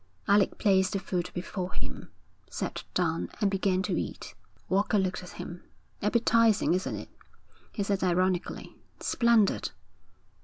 Alec 0.27 0.57
placed 0.57 0.93
the 0.93 0.99
food 0.99 1.29
before 1.35 1.73
him, 1.73 2.09
sat 2.49 2.83
down, 2.95 3.29
and 3.39 3.51
began 3.51 3.83
to 3.83 3.95
eat. 3.99 4.33
Walker 4.67 4.97
looked 4.97 5.21
at 5.21 5.29
him. 5.37 5.61
'Appetising, 6.01 6.73
isn't 6.73 6.95
it?' 6.95 7.09
he 7.71 7.83
said 7.83 8.03
ironically. 8.03 8.75
'Splendid!' 8.99 9.69